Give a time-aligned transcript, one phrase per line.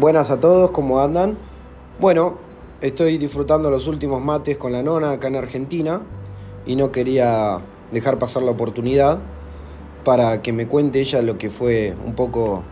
[0.00, 1.36] Buenas a todos, ¿cómo andan?
[2.00, 2.38] Bueno,
[2.80, 6.00] estoy disfrutando los últimos mates con la nona acá en Argentina
[6.64, 7.58] y no quería
[7.92, 9.18] dejar pasar la oportunidad
[10.02, 12.62] para que me cuente ella lo que fue un poco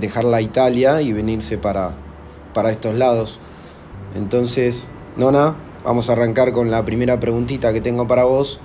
[0.00, 1.90] dejar la Italia y venirse para,
[2.54, 3.38] para estos lados.
[4.14, 5.54] Entonces, nona,
[5.84, 8.60] vamos a arrancar con la primera preguntita que tengo para vos.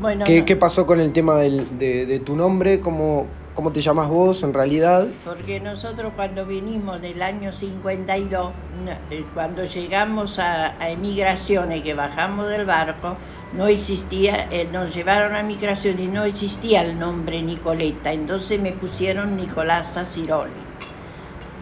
[0.00, 2.78] Bueno, ¿Qué, no, qué pasó con el tema del- de, de tu nombre?
[2.78, 3.26] ¿Cómo,
[3.60, 5.06] ¿Cómo te llamas vos en realidad?
[5.22, 8.52] porque nosotros cuando vinimos del año 52,
[8.86, 13.18] no, eh, cuando llegamos a, a emigraciones, que bajamos del barco,
[13.52, 18.72] no existía, eh, nos llevaron a migración y no existía el nombre Nicoleta, entonces me
[18.72, 20.52] pusieron Nicolasa Ciroli.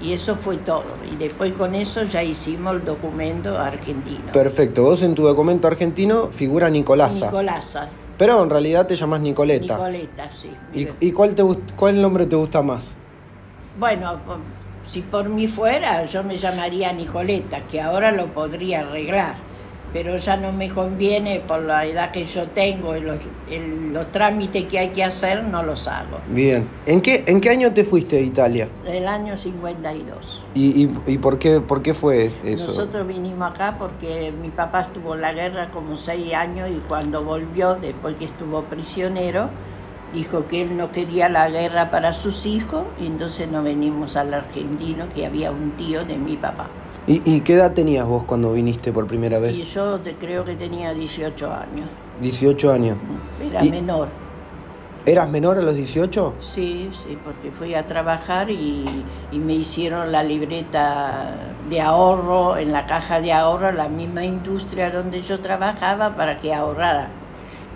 [0.00, 0.84] Y eso fue todo.
[1.10, 4.30] Y después con eso ya hicimos el documento argentino.
[4.32, 7.88] Perfecto, vos en tu documento argentino figura Nicolasa, Nicolasa.
[8.18, 9.74] Pero en realidad te llamas Nicoleta.
[9.74, 10.50] Nicoleta, sí.
[10.74, 11.42] ¿Y, y cuál, te,
[11.76, 12.94] cuál nombre te gusta más?
[13.78, 14.38] Bueno, por-
[14.88, 19.36] si por mí fuera, yo me llamaría Nicoleta, que ahora lo podría arreglar,
[19.92, 23.18] pero ya no me conviene por la edad que yo tengo y los,
[23.50, 26.18] el- los trámites que hay que hacer, no los hago.
[26.28, 26.68] Bien.
[26.86, 28.68] ¿En qué, ¿En qué año te fuiste de Italia?
[28.84, 30.44] Del año 52.
[30.54, 32.66] ¿Y, y, y por, qué, por qué fue eso?
[32.68, 37.24] Nosotros vinimos acá porque mi papá estuvo en la guerra como seis años y cuando
[37.24, 39.48] volvió, después que estuvo prisionero,
[40.12, 44.32] dijo que él no quería la guerra para sus hijos y entonces nos venimos al
[44.34, 46.66] argentino, que había un tío de mi papá.
[47.08, 49.72] ¿Y, y qué edad tenías vos cuando viniste por primera Y vez?
[49.74, 51.88] yo te- creo que tenía 18 años,
[52.20, 52.98] 18 años.
[53.44, 54.08] era Y- menor.
[55.06, 56.34] ¿Eras menor a los 18?
[56.42, 58.84] Sí, sí, porque fui a trabajar y,
[59.32, 61.34] y me hicieron la libreta
[61.70, 66.52] de ahorro en la caja de ahorro, la misma industria donde yo trabajaba para que
[66.52, 67.08] ahorrara.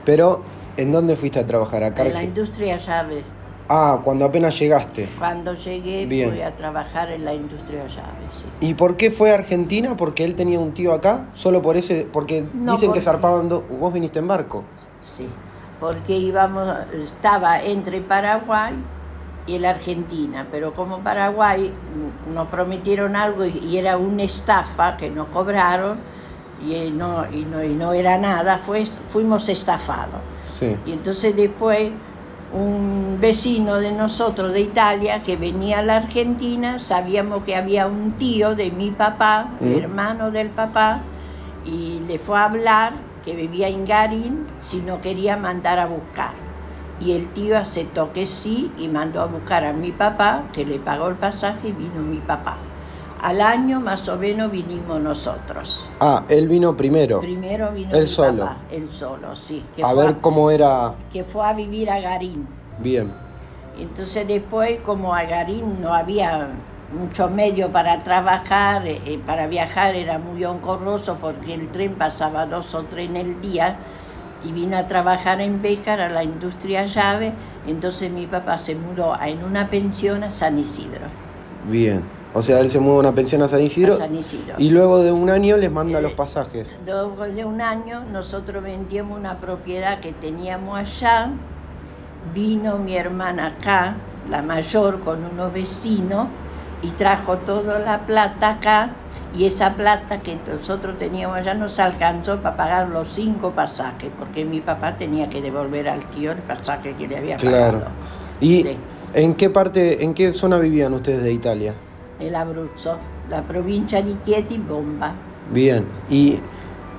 [0.05, 0.43] Pero,
[0.77, 1.85] ¿en dónde fuiste a trabajar?
[1.85, 2.05] Acá.
[2.05, 3.25] En la industria llaves.
[3.75, 5.09] Ah, cuando apenas llegaste.
[5.19, 6.29] Cuando llegué Bien.
[6.29, 8.31] fui a trabajar en la industria llaves.
[8.61, 8.67] sí.
[8.69, 9.97] ¿Y por qué fue a Argentina?
[9.97, 11.29] ¿Porque él tenía un tío acá?
[11.33, 12.07] ¿Solo por ese?
[12.13, 13.63] Porque No, dicen que zarpaban dos...
[13.81, 14.65] Vos viniste en barco.
[15.01, 15.27] Sí,
[15.81, 18.75] porque íbamos, estaba entre Paraguay
[19.47, 21.73] y la Argentina, pero como Paraguay
[22.33, 25.97] nos prometieron algo y, y era una estafa que nos cobraron
[26.63, 30.21] y eh, no, y no, y no era nada, fue, fuimos estafados.
[30.47, 30.77] Sí.
[30.85, 31.91] Y entonces después
[32.53, 38.13] un vecino de nosotros de Italia que venía a la Argentina, sabíamos que había un
[38.13, 39.67] tío de mi papá, Mm.
[39.79, 41.01] hermano del papá,
[41.65, 42.93] y le fue a hablar
[43.25, 46.33] que vivía en Garín si no quería mandar a buscar.
[47.01, 50.79] Y el tío aceptó que sí y mandó a buscar a mi papá, que le
[50.79, 52.57] pagó el pasaje y vino mi papá.
[53.23, 55.87] Al año más o menos vinimos nosotros.
[56.01, 57.21] Ah, él vino primero.
[57.21, 58.45] Primero vino Él mi solo.
[58.47, 59.65] papá, él solo, sí.
[59.77, 60.95] que A ver cómo era...
[61.13, 62.49] que fue a vivir a Garín.
[62.81, 63.13] Bien.
[63.79, 66.49] Entonces después, como a Garín no había
[66.93, 72.45] mucho medio para trabajar, eh, eh, para viajar era muy honcorroso porque el tren pasaba
[72.47, 73.77] dos o tres en el día
[74.45, 77.33] y vino a trabajar en Bécar a la industria llave,
[77.67, 81.07] entonces mi papá se mudó en una pensión a San Isidro.
[81.71, 82.03] Bien.
[82.35, 84.55] O sea, él se mueve a una pensión a San Isidro a San Isidro.
[84.59, 86.75] y luego de un año les manda Eh, los pasajes.
[86.87, 91.31] Luego de un año nosotros vendíamos una propiedad que teníamos allá,
[92.35, 93.97] vino mi hermana acá,
[94.31, 96.29] la mayor, con unos vecinos
[96.83, 98.91] y trajo toda la plata acá
[99.35, 104.45] y esa plata que nosotros teníamos allá nos alcanzó para pagar los cinco pasajes, porque
[104.45, 107.79] mi papá tenía que devolver al tío el pasaje que le había Claro.
[107.79, 107.91] pagado.
[108.41, 108.77] ¿Y Sí.
[109.15, 111.75] en qué parte, en qué zona vivían ustedes de Italia?
[112.27, 112.97] El Abruzzo,
[113.29, 115.13] la provincia de Chieti, Bomba.
[115.53, 115.85] Bien.
[116.09, 116.39] Y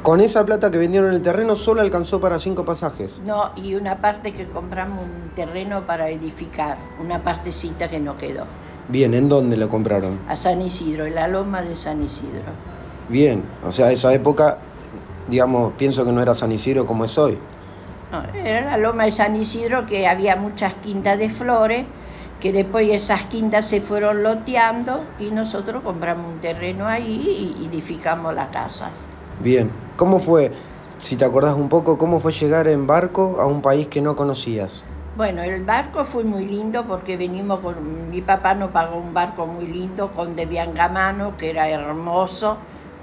[0.01, 3.19] con esa plata que vendieron el terreno solo alcanzó para cinco pasajes.
[3.25, 8.45] No, y una parte que compramos un terreno para edificar, una partecita que no quedó.
[8.89, 10.19] Bien, ¿en dónde lo compraron?
[10.28, 12.51] A San Isidro, en la loma de San Isidro.
[13.07, 13.44] Bien.
[13.66, 14.57] O sea, esa época,
[15.29, 17.38] digamos, pienso que no era San Isidro como es hoy.
[18.11, 21.85] No, era la loma de San Isidro que había muchas quintas de flores,
[22.43, 28.35] que después esas quintas se fueron loteando y nosotros compramos un terreno ahí y edificamos
[28.35, 28.90] la casa.
[29.40, 29.72] Bien.
[29.95, 30.51] ¿Cómo fue,
[30.97, 34.17] si te acordás un poco, cómo fue llegar en barco a un país que no
[34.17, 34.84] conocías?
[35.16, 38.09] Bueno, el barco fue muy lindo porque venimos con.
[38.09, 42.57] Mi papá nos pagó un barco muy lindo con de Biangamano, que era hermoso,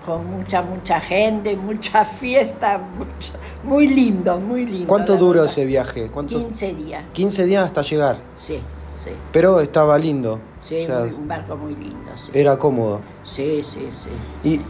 [0.05, 4.87] con mucha, mucha gente, mucha fiesta, mucho- muy lindo, muy lindo.
[4.89, 5.47] ¿Cuánto duró verdad.
[5.47, 6.09] ese viaje?
[6.13, 6.37] ¿Cuánto?
[6.37, 8.17] 15 días, 15 días hasta llegar.
[8.37, 8.61] sí,
[9.03, 9.11] sí.
[9.33, 10.39] Pero estaba lindo.
[10.63, 12.31] Sí, O sea, muy- un barco muy lindo, sí.
[12.35, 13.01] era cómodo.
[13.25, 14.49] Sí, sí, sí.
[14.49, 14.61] Y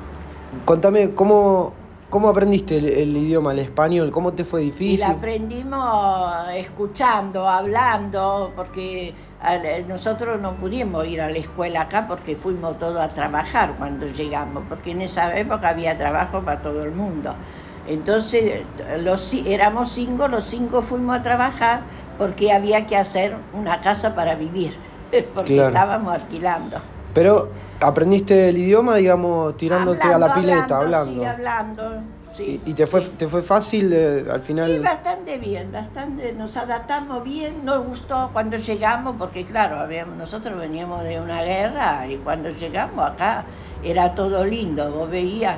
[0.65, 1.73] contame, ¿cómo,
[2.09, 4.11] cómo aprendiste el, el idioma, el español?
[4.11, 5.00] ¿Cómo te fue Y difícil?
[5.00, 12.37] la aprendimos escuchando, hablando, porque al- nosotros no pudimos ir a la escuela acá porque
[12.37, 16.93] fuimos todos a trabajar cuando llegamos, porque en esa época había trabajo para todo el
[16.93, 17.35] mundo.
[17.88, 18.62] Entonces,
[19.03, 21.81] los, éramos cinco, los cinco fuimos a trabajar
[22.20, 24.76] porque había que hacer una casa para vivir,
[25.34, 25.69] porque Claro.
[25.69, 26.76] estábamos alquilando.
[27.14, 27.49] Pero
[27.81, 31.22] aprendiste el idioma, digamos, tirándote a la pileta, hablando.
[31.22, 31.82] Sí, hablando.
[32.37, 33.12] sí, ¿Y, te, fue, sí.
[33.17, 34.82] te fue fácil eh, al Sí, final?
[34.82, 41.02] bastante bien, bastante, nos adaptamos bien, nos gustó cuando llegamos, porque claro, habíamos- nosotros veníamos
[41.05, 43.44] de una guerra y cuando llegamos acá
[43.82, 45.56] era todo lindo, vos veías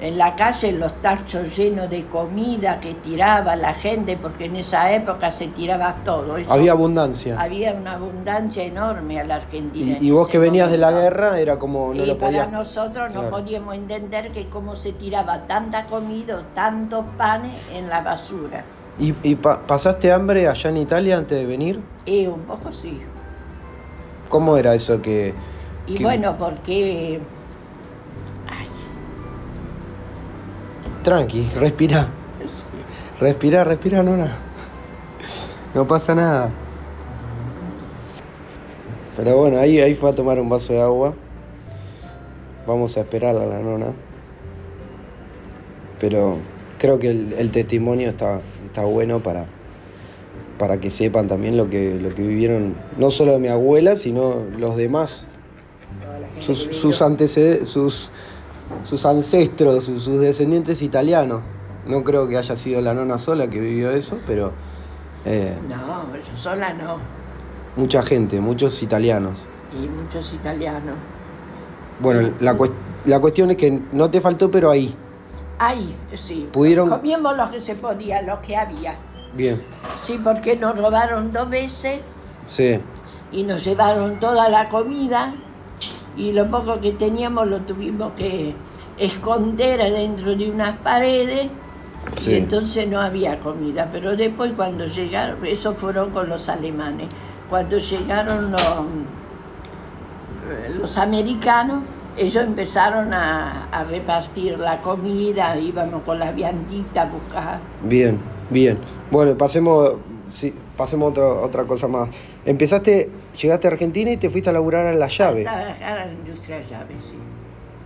[0.00, 4.90] en la calle los tachos llenos de comida que tiraba la gente, porque en esa
[4.92, 6.38] época se tiraba todo.
[6.38, 7.38] eso- Había abundancia.
[7.38, 9.98] había una abundancia enorme a la Argentina.
[10.00, 12.50] Y, vos que venías de la guerra era como no y lo para podías.
[12.52, 18.64] nosotros no podíamos entender que cómo se tiraba tanta comida, tantos panes en la basura.
[18.98, 21.80] ¿Y, y pa- pasaste hambre allá en Italia antes de venir?
[22.06, 23.00] Y un poco sí.
[24.28, 25.34] ¿Cómo era eso que.?
[25.86, 27.20] Y que- bueno, porque...
[31.02, 32.08] Tranqui, respira.
[33.20, 34.30] Respira, respira, nona.
[35.74, 36.50] No pasa nada.
[39.16, 41.14] Pero bueno, ahí, ahí fue a tomar un vaso de agua.
[42.66, 43.92] Vamos a esperar a la nona.
[46.00, 46.38] Pero
[46.78, 49.46] creo que el, el testimonio está, está bueno para,
[50.60, 54.76] para que sepan también lo que, lo que vivieron, no solo mi abuela, sino los
[54.76, 55.26] demás,
[56.38, 58.10] sus, sus antecedentes, sus,
[58.84, 61.42] sus ancestros, sus, sus descendientes italianos.
[61.86, 64.52] No creo que haya sido la nona sola que vivió eso, pero
[65.24, 66.98] eh, No, yo sola no.
[67.76, 69.38] mucha gente, muchos italianos.
[69.72, 70.94] Y muchos italianos.
[72.00, 72.72] Bueno, la, cues-
[73.04, 74.94] la cuestión es que no te faltó, pero ahí.
[75.58, 76.48] Ay, sí.
[76.52, 78.96] Pudieron- Comíamos lo que se podía, lo que había.
[79.34, 79.62] Bien,
[80.04, 82.00] Sí, porque nos robaron dos veces
[82.46, 82.80] sí,
[83.30, 85.34] y nos llevaron toda la comida
[86.16, 88.56] y lo poco que teníamos lo tuvimos que
[89.00, 91.48] esconder adentro de unas paredes
[92.16, 92.30] Sí.
[92.30, 93.88] y entonces no había comida.
[93.92, 97.08] Pero después cuando llegaron, eso fueron con los alemanes,
[97.50, 98.62] cuando llegaron los,
[100.78, 101.82] los americanos,
[102.16, 107.60] ellos empezaron a, a repartir la comida, íbamos con la viandita a buscar.
[107.82, 108.18] bien,
[108.50, 108.78] bien.
[109.10, 109.94] Bueno, pasemos,
[110.26, 112.08] sí, pasemos otra, otra cosa más.
[112.44, 113.10] Empezaste,
[113.40, 115.46] llegaste a Argentina y te fuiste a laburar a la llave.
[115.46, 117.16] A trabajar a la industria llave, sí.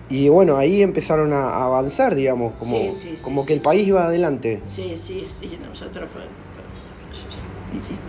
[0.09, 3.61] Y bueno, ahí empezaron a avanzar, digamos, como, Sí, sí, sí, como sí, que el
[3.61, 4.61] país iba adelante.
[4.69, 6.11] Sí, sí, sí, nosotros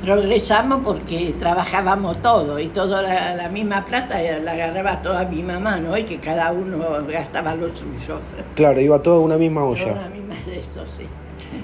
[0.04, 5.78] progresamos porque trabajábamos todo y toda la, la misma plata la agarraba toda mi mamá,
[5.78, 5.98] ¿no?
[5.98, 6.78] Y que cada uno
[7.08, 8.20] gastaba lo suyo.
[8.56, 9.96] Claro, iba toda una misma Toda olla.
[10.02, 11.06] la misma de eso, sí.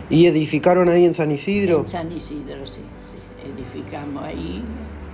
[0.10, 1.82] Y edificaron ahí en San Isidro.
[1.82, 3.48] En San Isidro, sí, sí.
[3.54, 4.64] Edificamos ahí.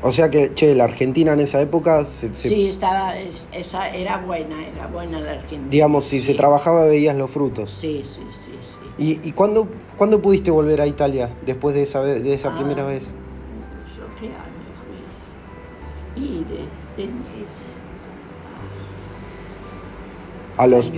[0.04, 3.90] O sea que, che, la Argentina en esa época, se, se- Sí, estaba, es- esa
[3.90, 5.68] era buena, era buena la Argentina.
[5.70, 7.72] digamos, si se trabajaba veías los frutos.
[7.72, 8.52] Sí, sí, sí,
[8.98, 9.20] sí.
[9.24, 9.68] ¿Y, y cuándo,
[9.98, 13.08] cuándo pudiste volver a Italia después de esa, de esa Ah, primera vez?
[13.98, 14.38] ¿Yo qué año
[16.16, 16.24] fui?
[16.24, 17.10] Y desde...
[20.58, 20.92] ¿A los,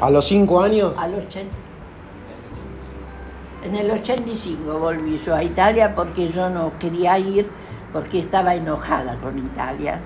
[0.00, 0.96] a a los cinco años?
[0.98, 1.50] Al 80.
[3.64, 7.48] En el 85 volví yo a Italia porque yo no quería ir
[7.94, 10.00] porque estaba enojada con Italia.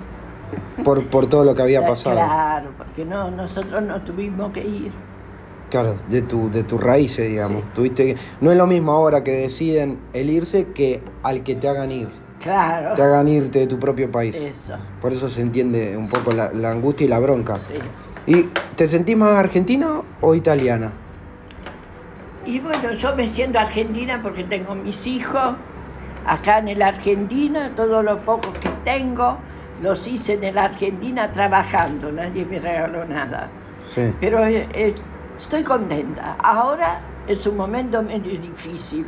[0.85, 2.17] Por, por todo lo que había pasado.
[2.17, 4.93] Claro, porque no, nosotros no tuvimos que ir.
[5.71, 7.65] Claro, de tu, de tus raíces, digamos.
[7.75, 11.91] Tuviste no es lo mismo ahora que deciden el irse que al que te hagan
[11.91, 12.09] ir.
[12.43, 12.95] Claro.
[12.95, 14.37] Te hagan irte de tu propio país.
[14.37, 17.59] Eso, Por eso se entiende un poco la, la angustia y la bronca.
[17.59, 17.75] sí.
[18.27, 18.43] ¿Y
[18.77, 20.93] te sentís más argentina o italiana?
[22.45, 25.57] Y bueno, yo me siento argentina porque tengo mis hijos
[26.29, 29.39] acá en la Argentina, todo lo poco que tengo
[29.83, 33.49] los hice en la Argentina trabajando, nadie me regaló nada.
[33.95, 34.13] Sí.
[34.21, 34.95] Pero eh, eh,
[35.39, 36.37] estoy contenta.
[36.43, 39.07] Ahora es un momento medio difícil,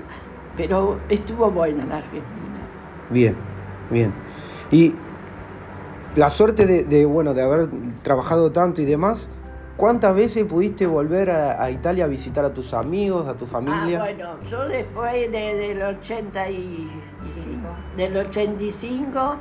[0.56, 2.60] pero estuvo buena la Argentina.
[3.10, 3.36] Bien,
[3.90, 4.12] bien.
[4.70, 4.94] Y
[6.16, 7.68] la suerte de, de, bueno, de haber
[8.02, 9.28] trabajado tanto y demás,
[9.76, 13.98] ¿cuántas veces pudiste volver a, a Italia a visitar a tus amigos, a tu familia?
[14.00, 19.36] Ah, bueno, yo después de- del 85, del 85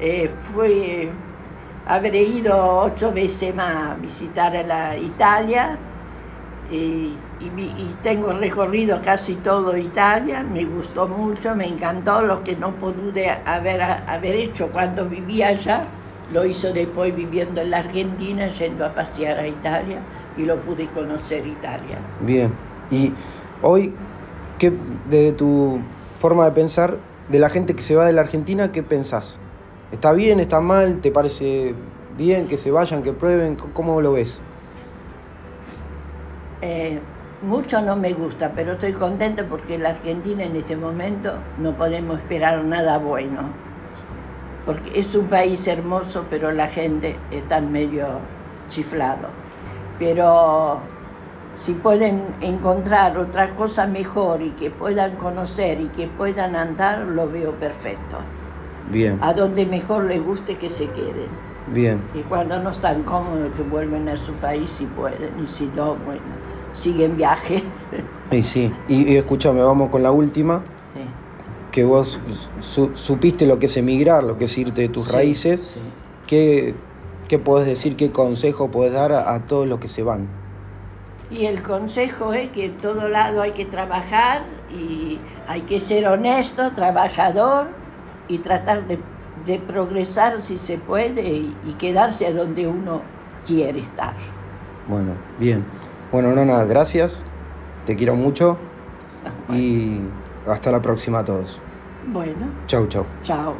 [0.00, 1.08] eh, fui,
[1.86, 5.78] habré ido ocho veces más a visitar a la Italia
[6.70, 12.72] y, y tengo recorrido casi todo Italia, me gustó mucho, me encantó lo que no
[12.72, 15.84] pude haber, haber hecho cuando vivía allá,
[16.32, 19.98] lo hizo después viviendo en la Argentina, yendo a pasear a Italia
[20.36, 21.98] y lo pude conocer Italia.
[22.20, 22.52] Bien.
[22.90, 23.12] Y
[23.62, 23.94] hoy,
[24.58, 24.72] ¿qué,
[25.08, 25.80] de tu
[26.18, 26.96] forma de pensar,
[27.28, 29.38] de la gente que se va de la Argentina, qué pensás?
[29.92, 31.00] ¿Está bien, está mal?
[31.00, 31.74] ¿Te parece
[32.16, 33.56] bien que se vayan, que prueben?
[33.56, 34.40] ¿Cómo lo ves?
[36.62, 36.98] Eh,
[37.42, 42.18] mucho no me gusta, pero estoy contenta porque la Argentina en este momento no podemos
[42.18, 43.63] esperar nada bueno.
[44.66, 48.06] Porque es un país hermoso, pero la gente está medio
[48.68, 49.28] chiflado.
[49.98, 50.80] Pero
[51.58, 57.28] si pueden encontrar otra cosa mejor y que puedan conocer y que puedan andar, lo
[57.28, 58.18] veo perfecto.
[58.90, 59.18] Bien.
[59.22, 61.28] A donde mejor les guste que se queden.
[61.68, 62.00] Bien.
[62.14, 65.94] Y cuando no están cómodos que vuelven a su país si pueden, y si no,
[66.04, 66.22] bueno,
[66.74, 67.62] siguen viaje.
[68.30, 70.62] Y sí, y, escúchame, vamos con la última.
[71.74, 72.20] Que vos
[72.60, 75.60] supiste lo que es emigrar, lo que es irte de tus raíces.
[75.74, 75.80] Sí.
[76.28, 76.74] ¿Qué,
[77.26, 80.28] ¿Qué podés decir, qué consejo podés dar a, a todos los que se van?
[81.30, 86.06] Y el consejo es que en todo lado hay que trabajar y hay que ser
[86.06, 87.66] honesto, trabajador
[88.28, 89.00] y tratar de,
[89.44, 93.02] de progresar si se puede y, y quedarse a donde uno
[93.48, 94.14] quiere estar.
[94.86, 95.64] Bueno, bien.
[96.12, 97.24] Bueno, Nona, gracias.
[97.84, 98.58] Te quiero mucho.
[99.48, 100.00] Y
[100.46, 101.60] hasta la próxima a todos.
[102.12, 103.06] Bueno, Chau, chau.
[103.22, 103.56] chao.